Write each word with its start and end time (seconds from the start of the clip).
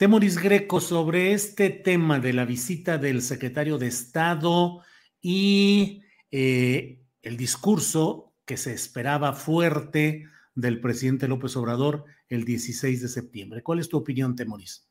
Temoris 0.00 0.38
Greco 0.38 0.80
sobre 0.80 1.32
este 1.34 1.68
tema 1.68 2.20
de 2.20 2.32
la 2.32 2.46
visita 2.46 2.96
del 2.96 3.20
secretario 3.20 3.76
de 3.76 3.88
Estado 3.88 4.80
y 5.20 6.00
eh, 6.30 7.02
el 7.20 7.36
discurso 7.36 8.32
que 8.46 8.56
se 8.56 8.72
esperaba 8.72 9.34
fuerte 9.34 10.24
del 10.54 10.80
presidente 10.80 11.28
López 11.28 11.54
Obrador 11.58 12.06
el 12.30 12.46
16 12.46 13.02
de 13.02 13.08
septiembre. 13.08 13.62
¿Cuál 13.62 13.78
es 13.78 13.90
tu 13.90 13.98
opinión, 13.98 14.34
Temoris? 14.36 14.88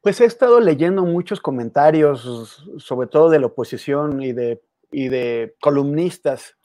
Pues 0.00 0.20
he 0.20 0.24
estado 0.26 0.60
leyendo 0.60 1.04
muchos 1.04 1.40
comentarios, 1.40 2.64
sobre 2.76 3.08
todo 3.08 3.30
de 3.30 3.40
la 3.40 3.46
oposición 3.46 4.22
y 4.22 4.30
de, 4.30 4.62
y 4.92 5.08
de 5.08 5.56
columnistas, 5.60 6.56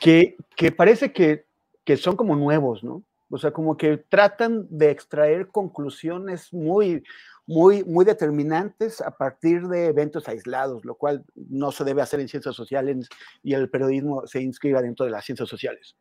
que, 0.00 0.36
que 0.56 0.72
parece 0.72 1.12
que, 1.12 1.46
que 1.84 1.96
son 1.96 2.16
como 2.16 2.34
nuevos, 2.34 2.82
¿no? 2.82 3.04
O 3.32 3.38
sea, 3.38 3.50
como 3.50 3.78
que 3.78 3.96
tratan 3.96 4.66
de 4.68 4.90
extraer 4.90 5.48
conclusiones 5.48 6.52
muy, 6.52 7.02
muy, 7.46 7.82
muy 7.82 8.04
determinantes 8.04 9.00
a 9.00 9.10
partir 9.10 9.68
de 9.68 9.86
eventos 9.86 10.28
aislados, 10.28 10.84
lo 10.84 10.96
cual 10.96 11.24
no 11.34 11.72
se 11.72 11.82
debe 11.84 12.02
hacer 12.02 12.20
en 12.20 12.28
ciencias 12.28 12.54
sociales 12.54 13.08
y 13.42 13.54
el 13.54 13.70
periodismo 13.70 14.26
se 14.26 14.42
inscriba 14.42 14.82
dentro 14.82 15.06
de 15.06 15.12
las 15.12 15.24
ciencias 15.24 15.48
sociales. 15.48 15.96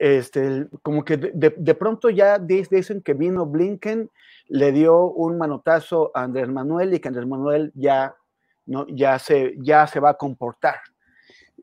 Este, 0.00 0.66
como 0.82 1.04
que 1.04 1.16
de, 1.16 1.74
pronto 1.76 2.10
ya 2.10 2.40
dicen 2.40 3.02
que 3.02 3.14
vino 3.14 3.46
Blinken, 3.46 4.10
le 4.48 4.72
dio 4.72 5.12
un 5.12 5.38
manotazo 5.38 6.10
a 6.12 6.24
Andrés 6.24 6.48
Manuel 6.48 6.92
y 6.92 6.98
que 6.98 7.06
Andrés 7.06 7.28
Manuel 7.28 7.70
ya, 7.76 8.16
no, 8.66 8.84
ya, 8.88 9.16
se, 9.20 9.54
ya 9.58 9.86
se 9.86 10.00
va 10.00 10.10
a 10.10 10.14
comportar 10.14 10.80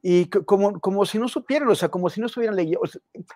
y 0.02 0.30
como, 0.30 0.80
como 0.80 1.06
si 1.06 1.20
no 1.20 1.28
supieran, 1.28 1.70
o 1.70 1.76
sea, 1.76 1.90
como 1.90 2.10
si 2.10 2.22
no 2.22 2.28
estuvieran 2.28 2.56
leyendo. 2.56 2.82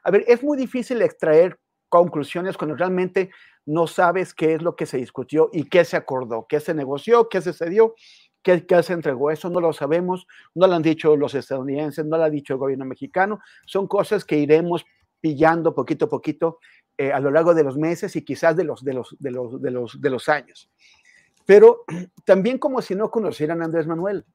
a 0.04 0.12
ver, 0.12 0.24
es 0.28 0.44
muy 0.44 0.58
difícil 0.58 1.02
extraer 1.02 1.60
conclusiones 1.90 2.58
cuando 2.58 2.76
realmente 2.76 3.30
no 3.66 3.88
sabes 3.88 4.34
qué 4.34 4.56
es 4.56 4.62
lo 4.62 4.76
que 4.76 4.86
se 4.86 4.98
discutió 4.98 5.50
y 5.54 5.66
qué 5.66 5.86
se 5.86 5.98
acordó, 5.98 6.48
qué 6.48 6.60
se 6.60 6.74
negoció, 6.74 7.30
qué 7.30 7.42
se 7.42 7.54
cedió, 7.54 7.96
qué, 8.42 8.66
qué 8.66 8.82
se 8.84 8.94
entregó. 8.94 9.32
Eso 9.32 9.50
no 9.50 9.60
lo 9.60 9.74
sabemos, 9.74 10.28
no 10.56 10.68
lo 10.68 10.74
han 10.74 10.82
dicho 10.82 11.16
los 11.16 11.36
estadounidenses, 11.36 12.06
no 12.06 12.18
lo 12.18 12.24
ha 12.24 12.30
dicho 12.30 12.54
el 12.54 12.60
gobierno 12.60 12.86
mexicano. 12.86 13.40
Son 13.66 13.88
cosas 13.88 14.26
que 14.26 14.38
iremos 14.38 14.86
pillando 15.22 15.74
poquito 15.74 16.06
a 16.06 16.10
poquito 16.10 16.60
eh, 16.98 17.12
a 17.12 17.20
lo 17.20 17.32
largo 17.32 17.54
de 17.54 17.64
los 17.64 17.78
meses 17.78 18.16
y 18.16 18.24
quizás 18.24 18.56
de 18.56 18.64
los, 18.64 18.84
de 18.84 18.94
los, 18.94 19.16
de 19.20 19.32
los, 19.32 19.62
de 19.62 19.72
los, 19.72 20.02
de 20.02 20.10
los 20.10 20.30
años. 20.30 20.70
Pero 21.46 21.86
también 22.26 22.58
como 22.58 22.82
si 22.82 22.96
no 22.96 23.10
conocieran 23.10 23.62
a 23.62 23.66
Andrés 23.66 23.88
Manuel 23.88 24.26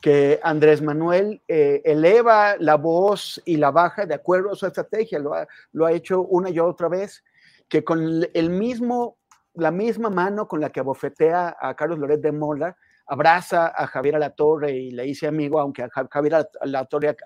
que 0.00 0.38
Andrés 0.42 0.80
Manuel 0.80 1.42
eh, 1.48 1.82
eleva 1.84 2.56
la 2.58 2.76
voz 2.76 3.42
y 3.44 3.56
la 3.56 3.70
baja 3.70 4.06
de 4.06 4.14
acuerdo 4.14 4.52
a 4.52 4.56
su 4.56 4.66
estrategia, 4.66 5.18
lo 5.18 5.34
ha, 5.34 5.46
lo 5.72 5.86
ha 5.86 5.92
hecho 5.92 6.22
una 6.22 6.50
y 6.50 6.58
otra 6.60 6.88
vez, 6.88 7.24
que 7.68 7.82
con 7.82 8.24
el 8.32 8.50
mismo, 8.50 9.18
la 9.54 9.70
misma 9.70 10.08
mano 10.08 10.46
con 10.46 10.60
la 10.60 10.70
que 10.70 10.80
abofetea 10.80 11.56
a 11.60 11.74
Carlos 11.74 11.98
Loret 11.98 12.20
de 12.20 12.32
Mola, 12.32 12.76
abraza 13.06 13.72
a 13.74 13.86
Javier 13.86 14.16
Alatorre 14.16 14.72
y 14.72 14.90
le 14.92 15.02
dice 15.04 15.26
amigo, 15.26 15.58
aunque 15.58 15.88
Javier 16.10 16.46
Alatorre 16.60 17.16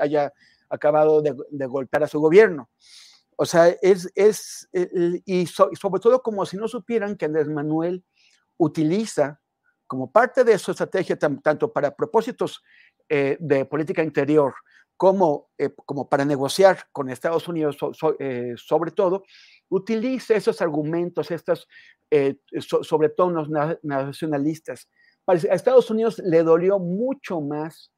haya 0.00 0.32
acabado 0.68 1.22
de, 1.22 1.66
golpear 1.66 2.04
a 2.04 2.08
su 2.08 2.20
gobierno. 2.20 2.68
O 3.36 3.46
sea, 3.46 3.68
es, 3.68 4.10
es 4.14 4.68
y 4.72 5.46
sobre 5.46 6.00
todo 6.00 6.22
como 6.22 6.44
si 6.44 6.56
no 6.56 6.68
supieran 6.68 7.16
que 7.16 7.24
Andrés 7.24 7.48
Manuel 7.48 8.04
utiliza 8.58 9.40
como 9.88 10.12
parte 10.12 10.44
de 10.44 10.56
su 10.58 10.70
estrategia, 10.70 11.18
tanto 11.18 11.72
para 11.72 11.96
propósitos 11.96 12.62
eh, 13.08 13.38
de 13.40 13.64
política 13.64 14.02
interior 14.04 14.54
como, 14.98 15.48
eh, 15.56 15.70
como 15.86 16.08
para 16.08 16.24
negociar 16.26 16.84
con 16.92 17.08
Estados 17.08 17.48
Unidos, 17.48 17.78
eh, 18.18 18.52
sobre 18.56 18.90
todo, 18.90 19.24
utiliza 19.70 20.34
esos 20.34 20.60
argumentos, 20.60 21.30
estos 21.30 21.66
sobretonos 22.82 23.48
nacionalistas. 23.82 24.88
a 25.26 25.34
Estados 25.34 25.90
Unidos 25.90 26.18
le 26.18 26.42
dolió 26.42 26.78
mucho 26.78 27.40
más 27.40 27.92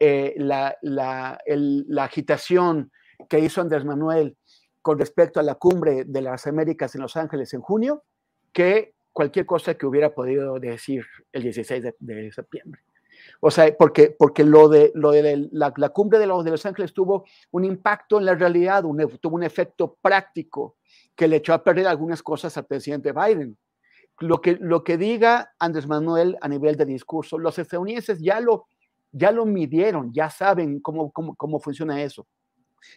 la, 0.00 0.76
la, 0.82 1.38
la 1.46 2.04
agitación 2.04 2.90
que 3.28 3.38
hizo 3.38 3.60
Andrés 3.60 3.84
Manuel 3.84 4.36
con 4.80 4.98
respecto 4.98 5.40
a 5.40 5.44
la 5.44 5.54
cumbre 5.54 6.04
de 6.04 6.22
las 6.22 6.46
Américas 6.46 6.94
en 6.94 7.02
Los 7.02 7.16
Ángeles 7.16 7.54
en 7.54 7.60
junio 7.60 8.02
que 8.52 8.94
cualquier 9.12 9.46
cosa 9.46 9.74
que 9.74 9.86
hubiera 9.86 10.14
podido 10.14 10.58
decir 10.58 11.04
el 11.32 11.42
16 11.42 11.82
de, 11.98 12.32
septiembre. 12.32 12.80
O 13.40 13.50
sea, 13.50 13.74
porque, 13.76 14.14
porque 14.18 14.42
lo 14.44 14.68
de, 14.68 14.90
lo 14.94 15.10
de 15.10 15.48
la, 15.52 15.70
cumbre 15.90 16.18
de 16.18 16.26
los, 16.26 16.44
de 16.44 16.50
los 16.50 16.66
Ángeles 16.66 16.92
tuvo 16.92 17.24
un 17.50 17.64
impacto 17.64 18.18
en 18.18 18.24
la 18.24 18.34
realidad, 18.34 18.84
un, 18.84 18.98
tuvo 19.20 19.36
un 19.36 19.42
efecto 19.42 19.96
práctico 20.00 20.76
que 21.14 21.28
le 21.28 21.36
echó 21.36 21.54
a 21.54 21.62
perder 21.62 21.86
algunas 21.86 22.22
cosas 22.22 22.56
al 22.56 22.66
presidente 22.66 23.12
Biden. 23.12 23.56
Lo 24.18 24.40
que, 24.40 24.56
lo 24.60 24.84
que 24.84 24.96
diga 24.96 25.52
Andrés 25.58 25.86
Manuel 25.86 26.36
a 26.40 26.48
nivel 26.48 26.76
de 26.76 26.84
discurso, 26.84 27.38
los 27.38 27.58
estadounidenses 27.58 28.20
ya 28.20 28.40
lo, 28.40 28.66
ya 29.10 29.30
lo 29.30 29.44
midieron, 29.46 30.12
ya 30.12 30.30
saben 30.30 30.80
cómo, 30.80 31.10
cómo, 31.10 31.34
cómo 31.34 31.60
funciona 31.60 32.02
eso. 32.02 32.26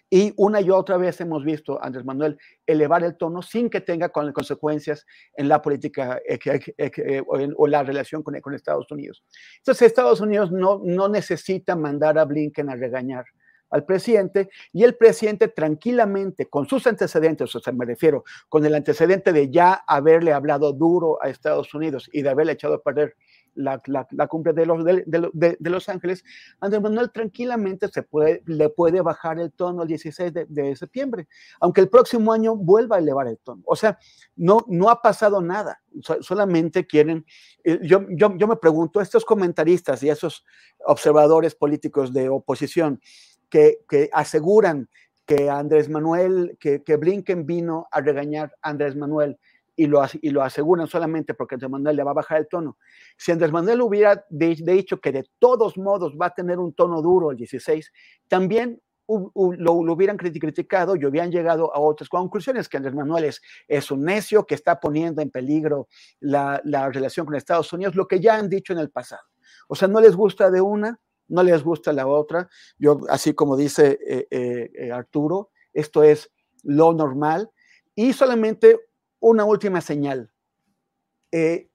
Y 0.09 0.33
una 0.37 0.61
y 0.61 0.69
otra 0.69 0.97
vez 0.97 1.19
hemos 1.21 1.43
visto 1.43 1.81
a 1.81 1.87
Andrés 1.87 2.05
Manuel 2.05 2.37
elevar 2.65 3.03
el 3.03 3.17
tono 3.17 3.41
sin 3.41 3.69
que 3.69 3.81
tenga 3.81 4.09
consecuencias 4.09 5.05
en 5.35 5.49
la 5.49 5.61
política 5.61 6.19
eh, 6.27 6.39
eh, 6.77 7.23
o, 7.27 7.67
la 7.67 7.83
relación 7.83 8.23
con, 8.23 8.39
con, 8.41 8.53
Estados 8.53 8.89
Unidos. 8.91 9.23
Entonces, 9.57 9.87
Estados 9.87 10.21
Unidos 10.21 10.51
no, 10.51 10.81
no 10.83 11.09
necesita 11.09 11.75
mandar 11.75 12.17
a 12.17 12.25
Blinken 12.25 12.69
a 12.69 12.75
regañar 12.75 13.25
al 13.69 13.85
presidente 13.85 14.49
y 14.71 14.83
el 14.83 14.95
presidente 14.95 15.47
tranquilamente, 15.47 16.47
con 16.47 16.67
sus 16.67 16.87
antecedentes, 16.87 17.53
o 17.55 17.59
sea, 17.59 17.73
me 17.73 17.85
refiero, 17.85 18.23
con 18.47 18.65
el 18.65 18.75
antecedente 18.75 19.33
de 19.33 19.49
ya 19.49 19.83
haberle 19.87 20.33
hablado 20.33 20.71
duro 20.71 21.17
a 21.21 21.29
Estados 21.29 21.73
Unidos 21.73 22.09
y 22.11 22.21
de 22.21 22.29
haberle 22.29 22.53
echado 22.53 22.75
a 22.75 22.81
perder 22.81 23.15
la, 23.55 23.81
la, 23.87 24.27
cumbre 24.27 24.53
de 24.53 24.65
los, 24.65 24.83
de, 24.83 25.03
de, 25.33 25.69
Los 25.69 25.89
Ángeles, 25.89 26.23
Andrés 26.59 26.81
Manuel 26.81 27.11
tranquilamente 27.11 27.87
se 27.87 28.03
puede, 28.03 28.43
le 28.45 28.69
puede 28.69 29.01
bajar 29.01 29.39
el 29.39 29.51
tono 29.51 29.83
el 29.83 29.87
16 29.87 30.33
de, 30.33 30.75
septiembre, 30.75 31.27
aunque 31.59 31.81
el 31.81 31.89
próximo 31.89 32.33
año 32.33 32.55
vuelva 32.55 32.97
a 32.97 32.99
elevar 32.99 33.27
el 33.27 33.37
tono. 33.37 33.63
O 33.65 33.75
sea, 33.75 33.97
no, 34.35 34.65
no 34.67 34.89
ha 34.89 35.01
pasado 35.01 35.41
nada, 35.41 35.81
solamente 36.21 36.85
quieren, 36.85 37.25
eh, 37.63 37.79
yo, 37.81 38.05
yo, 38.09 38.35
yo 38.37 38.47
me 38.47 38.57
pregunto, 38.57 39.01
estos 39.01 39.25
comentaristas 39.25 40.03
y 40.03 40.09
esos 40.09 40.45
observadores 40.85 41.55
políticos 41.55 42.13
de 42.13 42.29
oposición 42.29 43.01
que, 43.49 43.79
que 43.87 44.09
aseguran 44.11 44.89
que 45.25 45.49
Andrés 45.49 45.89
Manuel, 45.89 46.57
que, 46.59 46.83
que 46.83 46.97
Blinken 46.97 47.45
vino 47.45 47.87
a 47.91 48.01
regañar 48.01 48.55
a 48.61 48.69
Andrés 48.69 48.95
Manuel 48.95 49.39
y 49.75 49.87
lo, 49.87 50.01
y 50.21 50.29
lo 50.29 50.41
aseguran 50.41 50.87
solamente 50.87 51.33
porque 51.33 51.55
Andrés 51.55 51.71
Manuel 51.71 51.95
le 51.95 52.03
va 52.03 52.11
a 52.11 52.15
bajar 52.15 52.39
el 52.39 52.47
tono. 52.47 52.77
Si 53.17 53.31
Andrés 53.31 53.51
Manuel 53.51 53.81
hubiera 53.81 54.25
dicho 54.29 54.99
que 54.99 55.11
de 55.11 55.25
todos 55.39 55.77
modos 55.77 56.15
va 56.19 56.27
a 56.27 56.33
tener 56.33 56.59
un 56.59 56.73
tono 56.73 57.01
duro 57.01 57.31
el 57.31 57.37
16, 57.37 57.91
también 58.27 58.81
lo, 59.07 59.73
hubieran 59.73 60.17
criticado 60.17 60.95
y 60.95 61.05
hubieran 61.05 61.31
llegado 61.31 61.73
a 61.73 61.79
otras 61.79 62.09
conclusiones, 62.09 62.67
que 62.67 62.77
Andrés 62.77 62.95
Manuel 62.95 63.31
es, 63.67 63.91
un 63.91 64.03
necio 64.03 64.45
que 64.45 64.55
está 64.55 64.79
poniendo 64.79 65.21
en 65.21 65.29
peligro 65.29 65.87
la, 66.19 66.61
relación 66.91 67.25
con 67.25 67.35
Estados 67.35 67.71
Unidos, 67.73 67.95
lo 67.95 68.07
que 68.07 68.19
ya 68.19 68.35
han 68.35 68.49
dicho 68.49 68.73
en 68.73 68.79
el 68.79 68.89
pasado. 68.89 69.23
O 69.67 69.75
sea, 69.75 69.87
no 69.87 69.99
les 69.99 70.15
gusta 70.15 70.49
de 70.49 70.61
una, 70.61 70.99
no 71.27 71.43
les 71.43 71.63
gusta 71.63 71.93
la 71.93 72.07
otra. 72.07 72.49
Yo, 72.77 72.99
así 73.09 73.33
como 73.33 73.57
dice 73.57 73.99
eh, 74.07 74.27
eh, 74.29 74.71
eh, 74.73 74.91
Arturo, 74.91 75.51
esto 75.73 76.03
es 76.03 76.31
lo 76.63 76.93
normal. 76.93 77.49
Y 77.95 78.13
solamente 78.13 78.79
una 79.19 79.45
última 79.45 79.81
señal. 79.81 80.31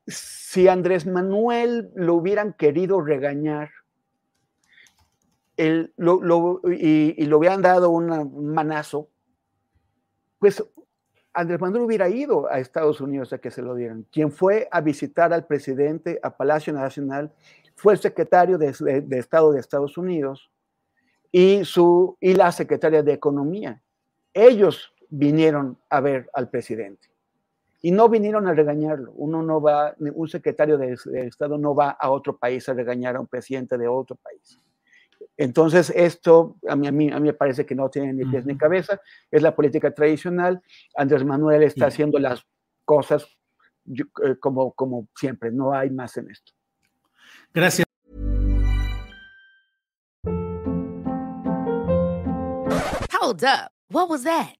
si 0.06 0.68
Andrés 0.68 1.06
Manuel 1.06 1.90
lo 1.94 2.14
hubieran 2.14 2.54
querido 2.54 3.00
regañar, 3.00 3.70
lo, 5.58 6.60
y, 6.72 7.24
lo 7.26 7.38
hubieran 7.38 7.60
dado 7.60 7.90
un 7.90 8.52
manazo, 8.54 9.10
pues 10.38 10.64
Andrés 11.32 11.60
Manuel 11.60 11.82
hubiera 11.82 12.08
ido 12.08 12.50
a 12.50 12.58
Estados 12.58 13.00
Unidos 13.00 13.32
a 13.32 13.38
que 13.38 13.50
se 13.50 13.62
lo 13.62 13.74
dieran. 13.74 14.06
Quien 14.10 14.32
fue 14.32 14.68
a 14.70 14.80
visitar 14.80 15.32
al 15.32 15.46
presidente 15.46 16.18
a 16.22 16.36
Palacio 16.36 16.72
Nacional 16.72 17.32
fue 17.76 17.92
el 17.92 18.00
secretario 18.00 18.58
de, 18.58 18.68
Estado 19.10 19.52
de 19.52 19.60
Estados 19.60 19.96
Unidos 19.96 20.50
y, 21.30 21.64
su, 21.64 22.16
y 22.20 22.34
la 22.34 22.50
secretaria 22.50 23.02
de 23.02 23.12
Economía. 23.12 23.82
Ellos 24.34 24.92
vinieron 25.08 25.78
a 25.88 26.00
ver 26.00 26.30
al 26.32 26.50
presidente 26.50 27.09
y 27.82 27.90
no 27.90 28.08
vinieron 28.08 28.46
a 28.46 28.54
regañarlo. 28.54 29.12
Uno 29.12 29.42
no 29.42 29.60
va, 29.60 29.94
un 29.98 30.28
secretario 30.28 30.76
de 30.76 30.98
Estado 31.12 31.58
no 31.58 31.74
va 31.74 31.90
a 31.90 32.10
otro 32.10 32.36
país 32.36 32.68
a 32.68 32.74
regañar 32.74 33.16
a 33.16 33.20
un 33.20 33.26
presidente 33.26 33.78
de 33.78 33.88
otro 33.88 34.16
país. 34.16 34.58
Entonces, 35.36 35.90
esto 35.96 36.56
a 36.68 36.76
mí, 36.76 36.86
a 36.86 36.92
mí, 36.92 37.10
a 37.10 37.18
mí 37.18 37.28
me 37.28 37.32
parece 37.32 37.64
que 37.64 37.74
no 37.74 37.88
tiene 37.88 38.12
ni 38.12 38.24
pies 38.26 38.44
ni 38.44 38.58
cabeza, 38.58 39.00
es 39.30 39.40
la 39.40 39.54
política 39.54 39.90
tradicional. 39.90 40.60
Andrés 40.94 41.24
Manuel 41.24 41.62
está 41.62 41.86
haciendo 41.86 42.18
las 42.18 42.44
cosas 42.84 43.26
eh, 43.86 44.36
como, 44.38 44.72
como 44.72 45.08
siempre, 45.16 45.50
no 45.50 45.72
hay 45.72 45.90
más 45.90 46.16
en 46.18 46.30
esto. 46.30 46.52
Gracias. 47.54 47.86
Hold 53.12 53.44
up. 53.44 53.70
What 53.90 54.08
was 54.08 54.24
that? 54.24 54.59